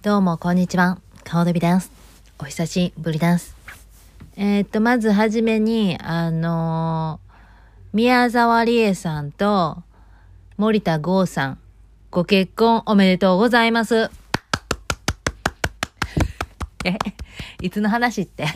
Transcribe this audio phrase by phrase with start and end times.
[0.00, 1.00] どうも、こんにちは。
[1.24, 1.90] 顔デビです。
[2.38, 3.56] お久しぶりです。
[4.36, 7.32] えー、っと、まずはじめに、あのー、
[7.92, 9.82] 宮沢りえさんと
[10.56, 11.58] 森田剛さん、
[12.12, 14.08] ご結婚おめでとうございます。
[16.84, 16.96] え、
[17.60, 18.46] いつの話って、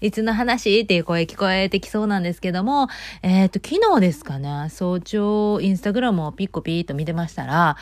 [0.00, 2.86] いつの話っていう声聞こえてきそうなんですけども、
[3.22, 7.76] えっ、と、昨日ですかね、早朝、インスタグラムをピッコピーと見てましたら、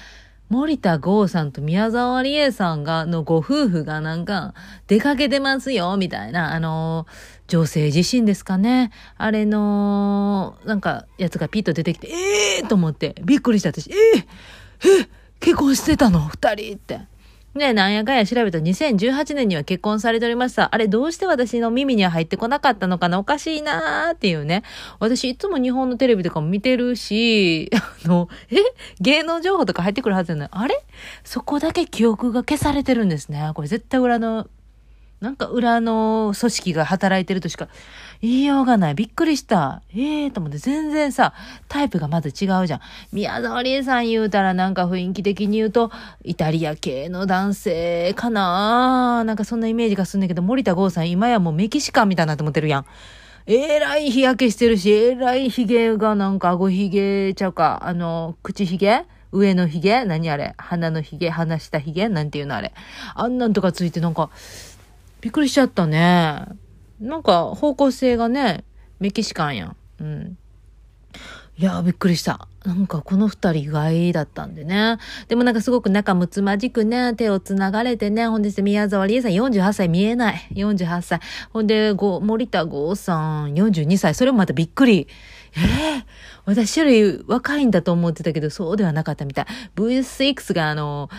[0.51, 4.53] 森田剛さんと宮沢りえさんが、のご夫婦がなんか、
[4.89, 7.07] 出かけてますよ、みたいな、あの、
[7.47, 8.91] 女性自身ですかね。
[9.17, 16.27] あれの、なんか、やつがピッと出てきて、ええー、と思って、びっくりした私、ええー、え結婚してたの？
[16.27, 17.10] 二人って。
[17.55, 20.73] ね、なんやかんや調べた2018年には結婚されておりました。
[20.73, 23.19] あれどうして私の耳には入ってこなかったのかな？
[23.19, 24.63] おかしいなーっていうね。
[25.01, 27.69] 私いつも日本のテレビとかも見てるし、
[28.05, 28.57] あの、え？
[29.01, 30.81] 芸能情報とか入ってくるはずじゃないあれ？
[31.25, 33.51] そこだけ記憶が消されてるんですね。
[33.55, 34.47] これ絶対裏の
[35.21, 37.69] なんか裏の組織が働いてるとしか
[38.23, 38.95] 言いようがない。
[38.95, 39.83] びっくりした。
[39.95, 41.35] ええー、と思って全然さ、
[41.69, 42.81] タイプがまず違うじゃん。
[43.13, 45.91] 宮沢りえさん言うたらなんか雰囲気的に言うと、
[46.25, 52.87] イタリア系の男性かななんかそんなイメージがすんだけど、森田剛さん今やもうメキシカンみたいになと思ってるやん。
[53.47, 60.55] えらい日焼けしてるし、えらい髭がなんか顎髭ちゃうか、あの、口髭上の髭何あれ？
[60.59, 62.73] 鼻の髭鼻下髭なんていうのあれ？
[63.15, 64.29] あんなんとかついてなんか、
[65.21, 66.47] びっくりしちゃったね。
[67.01, 68.65] なんか方向性がね、
[68.99, 69.77] メキシカンやん。
[70.01, 70.39] うん。
[71.59, 72.49] いやびっくりした。
[72.65, 74.97] なんかこの二人意外だったんでね。
[75.29, 80.49] でもなんかすごく仲睦まじくね、手を繋がれてね、ほんで宮沢りえさん48歳見えない。
[80.53, 81.21] 48歳。
[81.53, 84.15] ほんで、ご、森田剛さん42歳。
[84.15, 85.07] それもまたびっくり。
[85.57, 86.05] ええー、
[86.45, 89.47] 私より若いんだと思ってたけど、そうではなかったみたい。
[89.77, 91.11] V6 があの、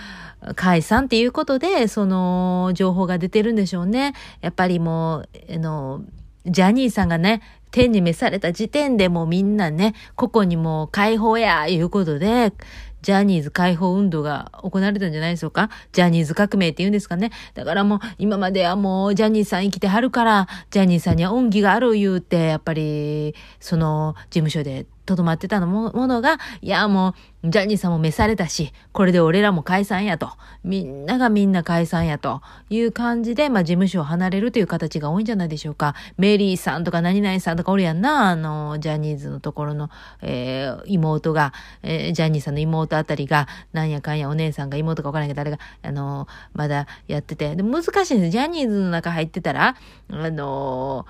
[0.56, 4.14] 解散っていうことで、その情報が出てるんでしょうね。
[4.42, 6.04] やっぱりもう、あの、
[6.46, 12.54] ジャニーさんがね、天に召された時点でもうみんなね、個々にも解放や、いうことで、
[13.02, 30.30] ジャニーズ解放運動が行われたんじゃないでしょうかジャニーズ革命って言うんですかねだからもう今まではもうジャニーさん生きてはるから、ジャニーさんには恩義がある言うて、やっぱり、その事務所でとどまってたのものが、いやもう、ジャニーさんも召されたし、これで俺らも解散やと。
[30.64, 35.96] みんながみんな解散やという感じで、まあ事務所を離れるという形が多いんじゃないでしょうか。
[36.18, 39.90] メリーさんとか何々さんとかおるやんな、あの、ジャニーズのところの、
[40.22, 47.56] えー、妹が、えー、ジャニーさんの妹あたりが、なんやかんやお姉さんが妹かわからんけど、誰が、あの、まだやってて。
[47.56, 48.30] で難しいんです。
[48.30, 49.76] ジャニーズの中入ってたら、
[50.10, 51.06] あの、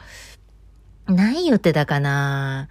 [1.07, 2.69] 何言ってたかな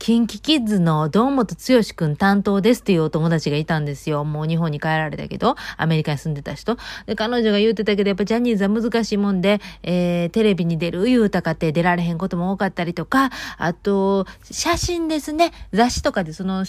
[0.00, 4.24] キンキキッズの堂本剛くん担当ですっていうお友達がいたんですよ。
[4.24, 6.78] もう日本に帰られたけど、アメリカに住んでた人。
[7.04, 15.52] で、彼女が言うてたけど、やっぱジャニーズは難しいもんで、えー、テレビに出る言うたかって出られへんことも多かったりとか、あと、写真ですね。
[15.72, 16.64] 雑誌とかでその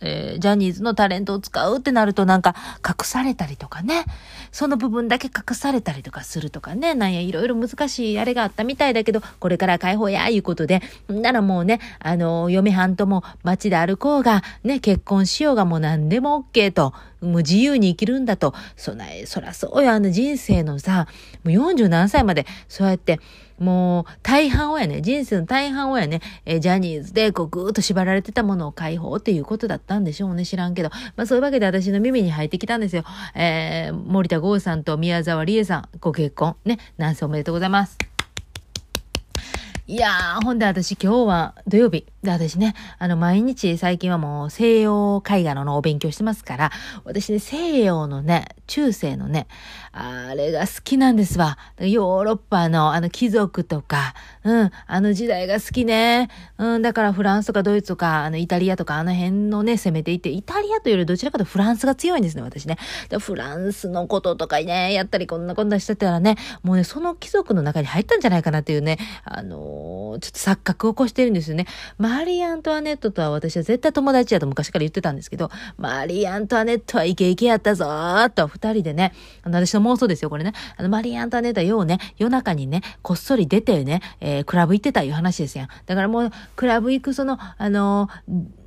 [0.00, 2.54] えー、ジャニーズのタレントを使うってなるとなんか
[2.86, 4.04] 隠されたりとかね、
[4.52, 16.92] その部分だけ隠されたりとかするとかね、なんやいろいろ難しいあれがあったみたいだけど、これから解放やいうことで、ならもうね、あの、嫁はんとも街で歩こうが、ね、結婚しようがもう何でも OK と、
[17.24, 21.08] もう自由に生きるんだと、そな、そらそうよ、あの人生のさ、
[21.42, 23.20] もう40何歳まで、そうやって、
[23.58, 30.90] もう大半をやね、人生の大半をやね、え、ジャニーズでこうぐーっと縛られてたものを解放っていうことだったんでしょうね、知らんけど。
[31.16, 33.04] まあそういうわけで私の耳に入ってきたんですよ。
[33.34, 37.96] えー、森田剛さんと宮沢りえさん、ご結婚、ね、何歳おめでとうございます。
[39.86, 42.06] いやー、ほんで私今日は土曜日。
[42.32, 46.72] 私ね、あの、毎日最近はもう西洋絵画のお勉強してますから、
[47.04, 49.46] 私ね、西洋のね、中世のね、
[49.92, 51.58] あれが好きなんですわ。
[51.78, 56.30] ヨーロッパのあの貴族とか、うん、あの時代が好きね。
[56.58, 62.78] うん、だからフランスとかドイツとか、あのイタリアとかあの辺のね、攻めていって、イタリアというよりどちらかとフランスが強いんですね、私ね。
[63.08, 71.66] でフランスのこととかね、やったりこんなこんなしてたらね、もうね、その貴族の中に入ったんじゃないかなっていうね、あのー、ちょっと錯覚を起こしてるんですよね。
[72.14, 79.12] マリー・アントワネットとは私は絶対友達やと昔から言ってたんですけど、マリー・アントワネットはイケイケやったぞーと二人でね、
[79.42, 80.52] あの、私の妄想ですよ、これね。
[80.76, 85.68] あの、マリー・アントワネットはようね、夜中にね、こっそり出てね、えー、クラブ行ってたいう話ですやん。
[85.86, 88.08] だからもう、クラブ行くその、あの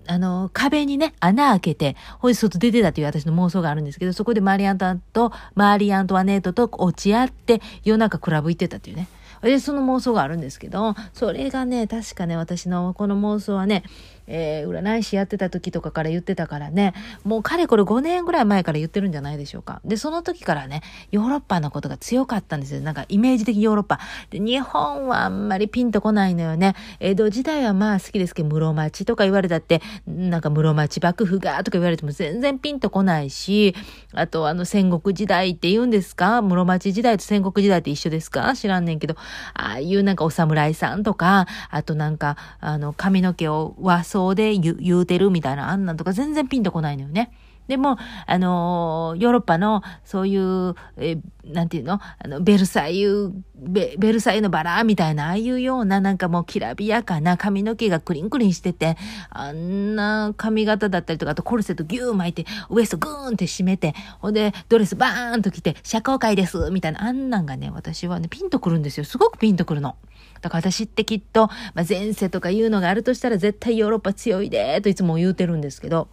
[0.08, 9.08] あの、壁にね、穴開けて、ほい外出てたという私の妄想があるんですけど、そこでマリ・アントと、マリ・アントワネットと落ち合って、夜中クラブ行ってたっていうね。
[9.42, 13.84] で、その妄想があるんですけど、それがね、確かね、私のこの妄想はね、
[14.27, 16.94] えー、占い師やってた時とかから言ってたからね、
[17.24, 19.81] もうかれこれ5年ぐらい前から言ってるんじゃないでしょうか。
[19.85, 20.81] で、その時からね、
[21.12, 22.81] ヨーロッパのことが強かったんですよ。
[22.81, 24.00] なんかイメージ的ヨーロッパ。
[24.29, 26.75] で、日本はあんまりピンとこないのよね。
[27.00, 33.75] 江戸時代はまあ好きですけど、室町とか言われたって、なんか室町幕府がとか言われても全然ピンとこないし、
[34.13, 36.41] あとあの戦国時代って言うんですか？
[36.41, 38.53] 室町時代と戦国時代って一緒ですか？
[38.56, 39.15] 知らんねんけど、
[39.53, 47.31] ああいうなんかお侍さんとか、あとなんか、あの髪の毛を和装で言うてるみたいなあんなんとか全然ピンとこないのよね。
[47.68, 52.00] でも、あのヨーロッパの、そういう、えなんていうの？
[52.02, 58.98] あの、ベルサイユ、ベベルサイユのバラみたいな、ああいうような、なんかもうきらびやかな髪の毛がクリンクリンしてて、
[59.30, 69.06] あんな髪型だったりとか、あとコルセットギュー巻いて、ウエストグーンって締めて、ほんで、ドレスバーンと着て、社交界ですみたいな、あんなんがね、私はね、ピンとくるんですよ。
[69.06, 69.96] すごくピンとくるの。
[70.42, 76.10] だから私ってきっと、まあ、前世とかいうのがあるとしたら絶対ヨーロッパ強いで、といつも言うてるんですけど、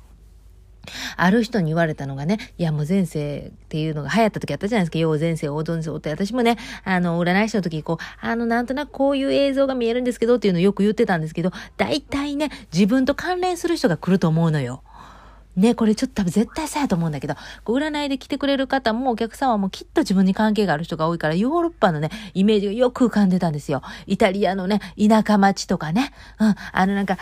[1.16, 4.98] ある人に言われたのがね、いやもう前世っていうのが流行った時あったじゃないですか。
[4.98, 6.10] 要前世、大前世って。
[6.10, 14.82] 私もね、あの、占い師の時にこう、あの、なんとなくこういう映像が見えるんですけどっていうのをよく言ってたんですけど、大体ね、自分と関連する人が来ると思うのよ。
[15.56, 17.34] ね、これちょっと多分絶対そうやと思うんだけど、
[17.64, 23.82] 占いで来てくれる方もお客様もうきっと自分に関係がある人が多いから、ヨーロッパのね、イメージがよく浮かんでたんですよ。
[24.06, 27.18] イタリアのね、田舎町とかね、うん、あのなんか、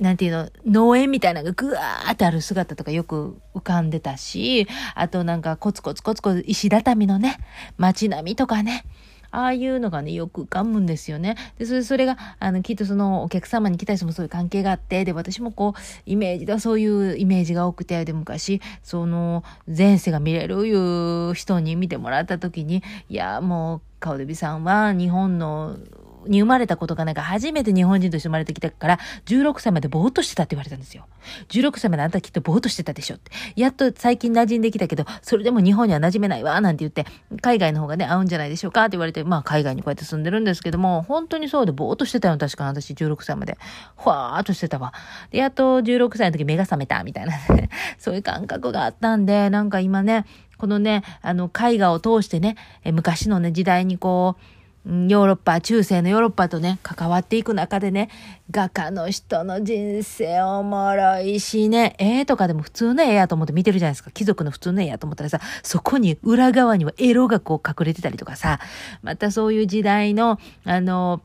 [0.00, 7.38] なんていうの、農園みたいなのがぐわーってある姿とかよく浮かんでたし、あとなんかコツコツコツコツ石畳のね、
[7.76, 8.84] 街並みとかね、
[9.32, 11.36] ああいうのがね、よく噛むんですよね。
[11.58, 25.78] で、それ、それが、あの、きっとそのお客様に来た人もそういう関係があって、で、私もこう、イメージではそういうイメージが多くて、で、昔、その、前世が見れるいう人に見てもらった時に、いや、もう、カオデビさんは日本の
[26.26, 31.06] に生まれたことがなんか初めて日本人として生まれてきたから、16歳までぼーっとしてたって言われたんですよ。
[31.48, 33.30] 16歳まであんたきっとぼーっとしてたでしょって。
[33.56, 37.06] やっと最近馴染んできたけど、それでも日本には馴染めないわ、なんて言って、
[37.40, 43.58] 海外の方がね、合うんじゃないでしょうかって言われて、まあ海外にこうやって住んでるんですけども、本当にそうでぼーっとしてたよ、確か私16歳まで。
[43.96, 44.92] ふわーっとしてたわ。
[45.30, 50.26] で、やっと16歳の時目が覚めた、みたいな、ね、そういう感覚があったんで、なんか今ね、
[50.58, 54.42] このね、あの、絵画を通してね、昔のね、時代にこう、
[54.84, 58.08] ヨーロッパ、中世のヨーロッパとね、関わっていく中でね、
[58.50, 64.10] 画家の人の人生おもろいしね、絵とかでも普通の絵やと思って見てるじゃないですか。
[64.10, 68.58] 貴族の普通の絵やと思ったらさ、そこに裏側にはエロがこう隠れてたりとかさ、
[69.02, 71.22] またそういう時代の、あの、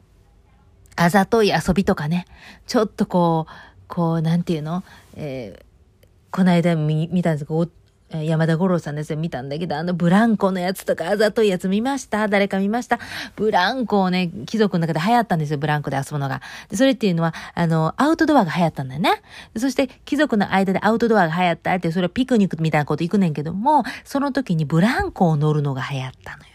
[0.96, 2.26] あざとい遊びとかね、
[2.68, 3.52] ちょっとこう、
[3.88, 4.84] こう、なんていうの？
[5.16, 7.68] えー、この間見見たんですけど、
[8.10, 12.30] 山田五郎さんですよ、見たんだけど、あのブランコのやつとかあざといやつ見ました？
[12.30, 13.00] 誰か見ました？
[13.36, 16.42] ブランコをね、貴族の中で流行ったんですよ、ブランコで遊ぶのが。
[16.70, 19.22] で、それっていうのは、あの、アウトドアが流行ったんだよね。
[19.58, 26.50] そして、貴族の間でアウトドアが流行ったって、それはピクニックみたいなこと行くねんけども、その時にブランコを乗るのが流行ったのよ。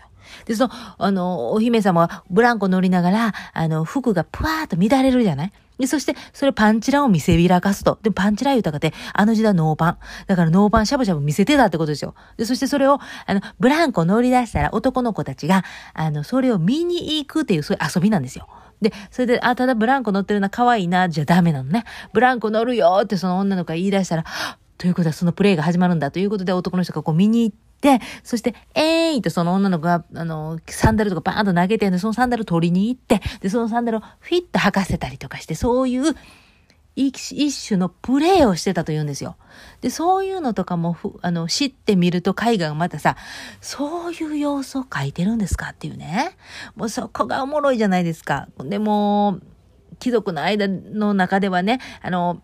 [0.47, 5.53] で、その、あの、お姫様はブランコ乗りながら、あの、服がぷわーっと乱れるじゃない？
[5.79, 7.99] で、そして、それパンチラを見せびらかすと。
[8.03, 9.99] で、パンチラ言うたかて、あの時代ノーパン。
[10.27, 12.15] だからノーパンしゃぶしゃぶ見せてたってことですよ。
[12.37, 15.65] で、そしてそれを、あの、ブランコ乗り出したら男の子たちが、
[15.95, 18.47] あの、それを見に行くっていう、そういう遊びなんですよ。
[18.81, 21.85] で、それで、あ、ただブランコ乗ってるな、可愛いな、じゃダメなのね。
[22.13, 24.25] ブランコ乗るよってその女の子が言い出したら、
[24.79, 27.62] ということはそのプレイが始まるんだということで男の人がこう見に行って、
[28.23, 36.15] そして、えーいとその女の子が、あの、サンダルとかバーンと投げて、そのサンダル取りに行って、で、そのサンダルをフィッと履かせたりとかして、そういう
[36.95, 39.37] 一一種のプレイをしてたと言うんですよ。
[39.81, 43.17] で、そういうのとかもあの、知ってみると絵画がまたさ、
[43.61, 46.37] そういう様子を描いてるんですかっていうね。
[46.77, 48.49] もうそこがおもろいじゃないですか。
[48.59, 49.41] でも、
[49.99, 52.43] 貴族の間の中ではね、あの、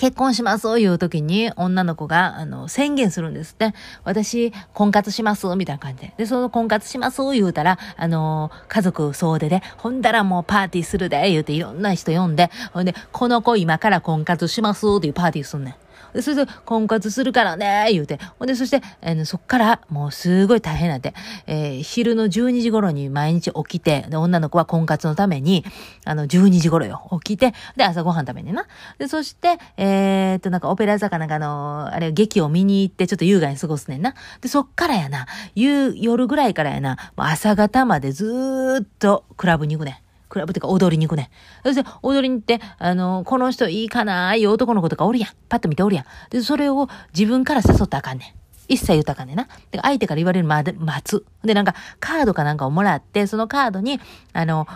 [0.00, 3.74] 結婚しますいう時に女の子が、あの、宣言するんですって。
[4.02, 6.14] 私、婚活しますみたいな感じで。
[6.16, 15.74] で、その婚活します言うたら、あの、家族総出で、ほんだらもうパーティーするで、言うていろんな人呼んで、ほんで、この子今から婚活しますっていうパーティーすんねん。
[16.14, 18.18] で、それで、婚活するからね、言うて。
[18.38, 21.14] ほんで、そして、えー、そっから、もうすごい大変なんで、
[21.46, 25.64] えー、昼の12時頃に毎日起きて、で、女の子は婚活のために、
[26.04, 28.66] あの、12時頃よ、起きて、で、朝ごはん食べねな。
[28.98, 34.14] で、そして、えー、っと、なんか、オペラ座かなんかの、あれ、劇を見に行って、ちょっと優雅に過ごすねんな。
[34.40, 40.09] で、そっからやな、夕、夜ぐらいからやな、朝方までずっとクラブに行くねん。
[40.30, 41.30] クラブとか踊りに行くね。
[41.62, 45.30] そして踊りに行って、あの、この人いいかなーいう男の子とかおるやん。
[45.50, 46.04] パッと見ておるやん。
[46.30, 48.40] で、それを自分から誘ったらあかんねん。
[48.68, 49.48] 一切言ったあかんねんな。
[49.72, 51.26] で、相手から言われるまで待つ。
[51.42, 54.00] で、なんか、カードかなんかをもらって、そのカードに、
[54.32, 54.68] あの、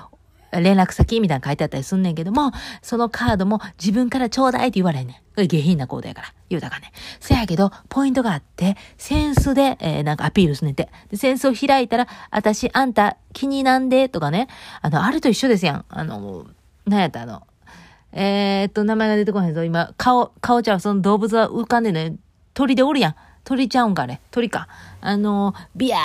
[0.60, 5.46] 連絡先みたいな書いてあったりすんねんけども、そのカードも自分からちょうだいって言われんねん。
[5.46, 6.34] 下品なコードやから。
[6.50, 6.92] 言うたかね。
[7.20, 10.88] せやけど、ポイントがあって、センスで、えー、なんかアピールすねんて。
[11.10, 14.48] で、センスを開いたら、私、あんた、気になんで、とかね。
[14.80, 15.84] あの、あると一緒ですやん。
[15.88, 16.46] あの、
[16.86, 17.42] なんやったあの、
[18.12, 19.64] えー、っと、名前が出てこないぞ。
[19.64, 22.16] 今、顔、顔ちゃう、その動物は浮かんでね、
[22.52, 23.14] 鳥でおるやん。
[23.42, 24.20] 鳥ちゃうんかね。
[24.30, 24.68] 鳥か。
[25.00, 25.98] あの、ビヤ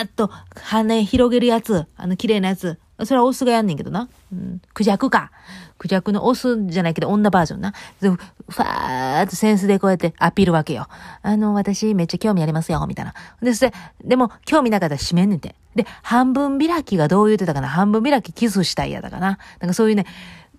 [0.00, 1.86] ーっと羽広げるやつ。
[1.96, 2.78] あの、綺麗なやつ。
[3.02, 4.08] それはオスがやんねんけどな。
[4.32, 4.60] うん。
[4.72, 5.32] クジャクか。
[5.78, 7.72] クジャクのオスじゃないけど女バージョンな。
[8.00, 10.86] ファーっとセンスでこうやってアピールわけよ。
[11.22, 13.14] あの、私めっちゃ興味ありますよ、みたいな。
[13.42, 13.72] で、それ、
[14.04, 15.56] でも興味なかったら閉めんねんて。
[15.74, 19.38] で、半分開きがどう言ってたかな半分開きキスしたいやだかな。
[19.58, 20.06] なんかそういうね、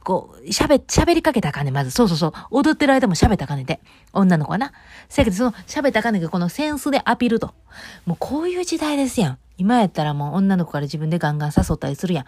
[0.06, 1.90] こう、喋、喋りかけたかね、まず。
[1.90, 2.34] そうそうそう。
[2.52, 3.82] 踊ってる間も喋ったかねで。
[4.14, 4.72] 女の子はな。
[5.10, 7.56] せやけど、その喋ったかねがこのセンスでアピールと。
[8.06, 9.38] もうこういう時代ですやん。
[9.58, 12.26] 今やったらもう女の子から自分でガンガン誘ったりするやん。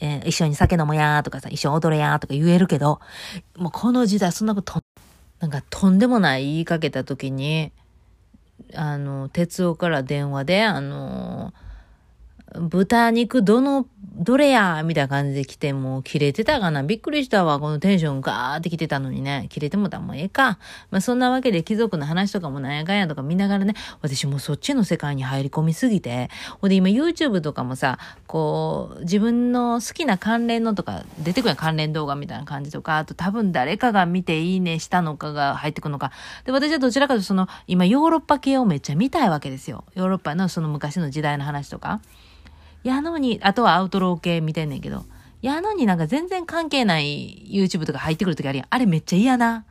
[0.00, 2.98] えー、一緒に酒飲もやーとかさ、一緒に踊れやーとか言えるけど、
[3.56, 4.82] もうこの時代そんなこと、
[5.38, 7.70] なんかとんでもない言いかけた時に、
[8.74, 11.61] あの、哲夫から電話で、あのー
[12.58, 17.58] 豚肉どの、どれやみたいな感じで来て、もう切れてたかなびっくりしたわ。
[17.58, 19.46] このテンションガーって来てたのにね。
[19.48, 20.58] 切れてもたもうええか。
[20.90, 26.28] まあそんなわけで貴族の話とかもなんやかんやとか見ながらね、私もそっちの世界に入り込みすぎて、
[26.60, 36.12] ほんで今 YouTube とかもさ、こう、自分の好きな関連のとか出てくるやん関連動画みたいな感じとか、あと多分誰かが見ていいねしたのかが入ってくるのか。
[36.44, 39.84] で、私はどちらかというとその、今ヨーロッパ系をめっちゃ見たいわけですよ。
[39.94, 42.02] ヨーロッパのその昔の時代の話とか。
[42.82, 45.04] やのに、あとはアウトロー系見てんねんけど、
[45.40, 48.66] やのになんか全然関係ない YouTube とか入ってくるときあるやん。
[48.70, 49.64] あれめっちゃ嫌な。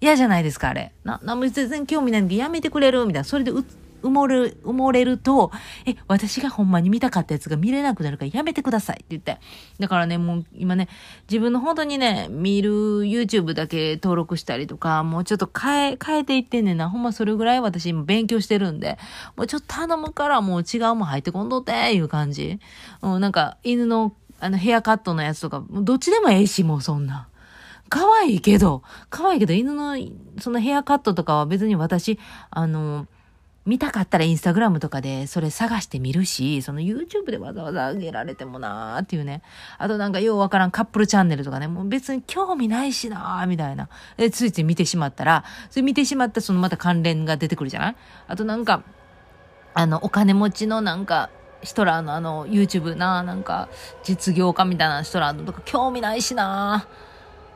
[0.00, 0.92] 嫌じゃないですか、あれ。
[1.02, 3.24] な、な、全然興味ないんでやめてくれるみたいな。
[3.24, 3.64] それでう、
[4.02, 5.50] 埋もれる、埋もれると、
[5.86, 9.38] え、私がほんまに見たかったやつが見れなくなるからやめてくださいって言って。
[9.78, 10.88] だからね、もう今ね、
[11.28, 16.88] 自分の本当にね、見る YouTube だけ登録したりとか、もうちょっと変え、変えていってんねんな。
[16.88, 18.98] ほんまそれぐらい私今勉強してるんで、
[19.36, 22.60] もうちょっと頼むからもう違うもん入ってこんとっていう感じ。
[23.02, 27.28] うん、なんか犬のあのヘアカットのやつとか、どっちでもええし、もうそんな。
[27.88, 29.96] 可愛いけど、可愛いけど犬の
[30.38, 32.18] そのヘアカットとかは別に私、
[32.50, 33.06] あの、
[33.68, 39.42] 見たかったらインスタグラムとかでそれ探してみるし、その YouTube でわざわざ上げられてもなーっていうね。
[39.76, 43.88] あとなんかようわからんカップルチャンネルとかね、もう別に興味ないしなーみたいな。
[44.16, 47.96] で、ついつい見てしまったら、それ見てしまったそのまた関連が出てくるじゃない？
[48.26, 48.82] あとなんか、
[49.74, 51.30] あの、お金持ちのなんか、
[51.62, 53.68] 人らのあの、YouTube な、なんか、
[54.02, 56.86] 実業家みたいな人らのとか興味ないしな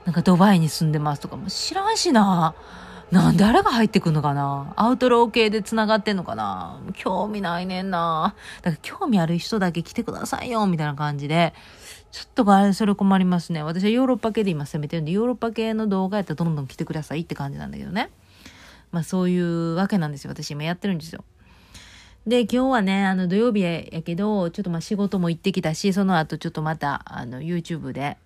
[0.05, 2.55] なんかドバイに住んでますとかも知らんしな
[3.13, 4.73] なんであれが入ってくんのかな？
[4.75, 6.81] アウトロー系で繋がってんのかな？
[6.95, 8.35] 興味ないねんな。
[8.63, 11.53] だから興味ある人だけ来てくださいよ、みたいな感じで。
[12.11, 13.63] ちょっとあれ、それ困りますね。
[13.63, 18.09] 私はヨーロッパ系で今攻めてるんで、ヨーロッパ系の動画やったらどんどん来てくださいって感じなんだけどね。
[18.93, 20.31] まあそういうわけなんですよ。
[20.31, 21.23] 私今やってるんですよ。
[22.27, 28.17] で、今日はね、あの土曜日やけど、ちょっとまあ仕事も行ってきたし、その後ちょっとまた、あの YouTube で、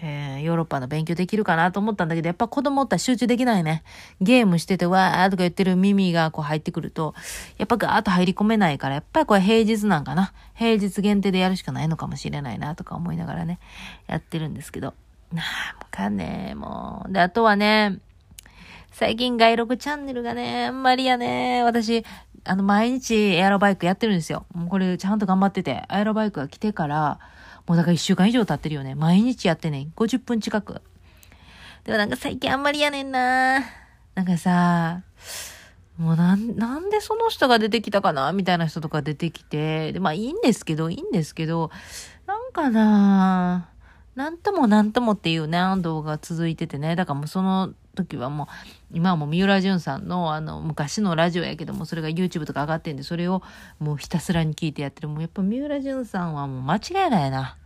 [0.00, 3.82] えー、ヨーロッパの勉強できるかなと思ったんだけど、やっぱ子供ったら集中できないね。
[4.20, 7.14] ゲームしててわーとか言ってる耳がこう入ってくると、
[7.56, 10.32] やっぱガーッと入り込めないから、やっぱりこれ平日なんかな。
[10.54, 13.58] 平日限定でやるしかないのかもしれないなとか思いながらね、
[14.06, 14.94] やってるんですけど。
[15.32, 17.12] なあ、もかんねもう。
[17.12, 17.98] で、あとはね、
[18.92, 22.04] 最近外録チャンネルがね、あんまりやね、私、
[22.44, 24.46] あの、毎日エアロバイクやってるんですよ。
[24.54, 27.18] もうこれちゃんと頑張ってて、エアロバイクが来てから、
[27.68, 28.94] もうだから一週間以上経ってるよね。
[28.94, 29.88] 毎日やってね。
[29.94, 30.80] 50分近く。
[31.84, 33.60] でもなんか最近あんまりやねんな
[34.14, 35.02] なんかさ、
[35.98, 38.32] もうなん、なんでその人が出てきたかな？
[38.32, 39.92] みたいな人とか出てきて。
[39.92, 41.70] で、まあいいんですけど、いいんですけど、
[42.26, 43.68] なんかな
[44.14, 46.96] なんともなんともっていうね、動画が続いててね。
[46.96, 48.46] だからもうその時はもう、
[48.92, 53.42] 今はもう三浦淳さんのあの昔のラジオやけども、それが YouTube とか上がってんで、それを
[53.78, 55.08] もうひたすらに聞いてやってる。
[55.08, 57.56] もうやっぱ三浦淳さんはもう間違いないな。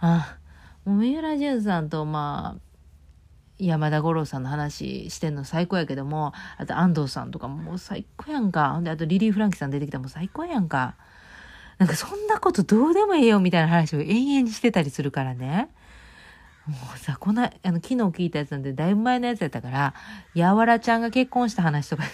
[0.00, 0.36] あ
[0.84, 2.60] もう三浦淳さんとまあ、
[3.58, 8.70] 山田五郎さんの話してんの最高やけども、あと安藤さんとかもう最高やんか。
[8.70, 10.94] ほんで、あとリリー・フランキーさん出てきたらもう最高やんか。
[11.78, 15.68] なんかそんなことどうでもええよみたいな話を延々にしてたりするからね。
[16.68, 19.94] もうさ、この、あの、昨日聞いたやつなんで、だいぶ前のやつやったから、
[20.34, 22.04] やわらちゃんが結婚した話とか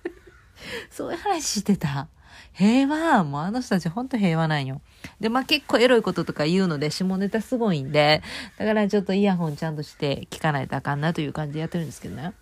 [0.90, 2.08] そういう話してた。
[2.52, 4.80] 平和もうあの人たちほんと平和なんよ。
[5.20, 8.22] で、まあ結構エロいこととか言うので、下ネタすごいんで、
[8.56, 12.32] だからちょっとイヤホンちゃんとして聞かないとあかんなという感じでやってるんですけどね。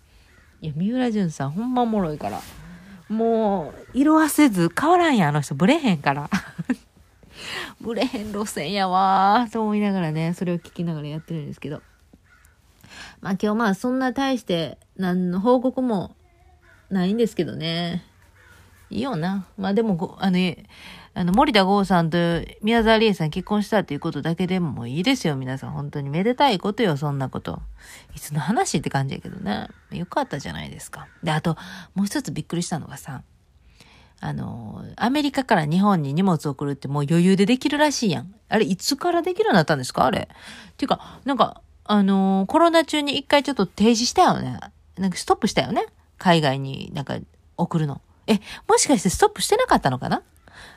[0.61, 2.41] いや、三浦淳さんほんまおもろいから。
[3.09, 5.53] もう、色あせず変わらんや、あの人。
[5.53, 6.29] ブレへんから。
[7.83, 11.81] 売れへん路線やわーと思いながらね、それを聞きながらやってるんですけど。
[13.21, 16.15] まあ今日まあそんな大して何の報告も
[16.89, 18.03] ないんですけどね。
[18.89, 19.47] いいよな。
[19.57, 20.55] まあでも、あの、
[21.17, 22.17] あの、森田剛さんと
[22.61, 25.71] 宮沢りえさん結婚したっていうことだけでもいいですよ、皆さん。
[25.71, 27.61] 本当にめでたいことよ、そんなこと。
[28.15, 29.69] いつの話って感じやけどね。
[29.91, 31.07] よかったじゃないですか。
[31.23, 31.57] で、あと、
[31.95, 33.23] もう一つびっくりしたのがさ、
[34.27, 38.33] あの、アメリカから日本に荷物送るってもう余裕でできるらしいやん。
[38.49, 40.05] あれ、いつからできるようになったんですか？
[40.05, 40.27] あれ。
[40.71, 44.59] っていうか、なんか、あのコロナ中に一回ちょっと停止したよね。
[44.97, 45.85] なんかストップしたよね？
[46.17, 47.17] 海外になんか
[47.57, 48.01] 送るの。
[48.25, 50.23] え、もしかしてストップしてなかったのかな？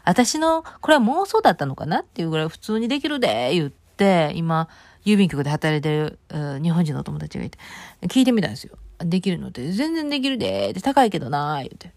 [0.05, 4.69] 私の、これは妄想だったのかなっていうぐらい普通にできるで、言って、今、
[5.05, 6.19] 郵便局で働いてる、
[6.63, 7.59] 日本人の友達がいて、
[8.03, 8.77] 聞いてみたんですよ。
[8.99, 11.93] できるのって、全然できるで、って高いけどな、言って。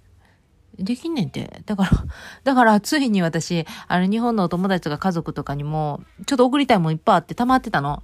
[0.79, 1.61] できんねんて。
[1.65, 1.89] だから、
[2.43, 8.03] だからついに私、あの日本のお友達とか家族とかにも、ちょっと送りたいもんいっぱいあって溜まってたの。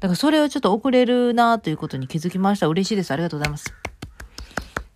[0.00, 2.66] だからそれをちょっと送れるなということに気づきました。
[2.66, 3.12] 嬉しいです。
[3.12, 3.72] ありがとうございます。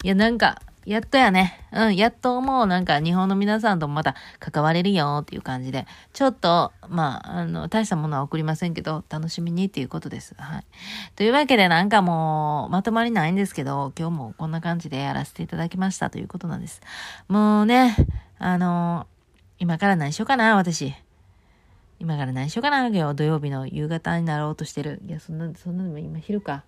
[0.03, 1.67] いや、なんか、やっとやね。
[1.73, 10.37] うん、やっともうなんか日本の皆さんともまた関われるよっていう感じで、ちょっと、まあ、あの、大したものは送りませんけど、楽しみにっていうことです。
[10.39, 10.65] はい。
[11.17, 16.81] というわけでなんかもう、まとまりないんですけど、今日もこんな感じでやらせていただきましたということなんです。
[17.27, 17.97] もうね、
[18.39, 19.09] あの、
[19.59, 20.95] 今から何しようかな、私。
[21.99, 25.03] 今から何しようかな、今日土曜日の夕方になろうとしてる。
[25.05, 26.63] いや、そんな、そんなのも今昼か。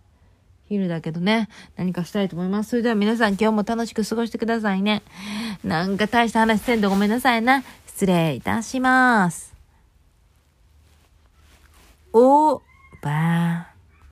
[0.69, 2.71] 昼だけどね、何かしたいと思います。
[2.71, 5.03] それでは皆さん今日も楽しく過ごしてくださいね。
[5.65, 7.63] なんか大した話せんとごめんなさいな。
[7.87, 9.55] 失礼いたします。
[12.13, 12.61] お
[13.03, 13.68] ば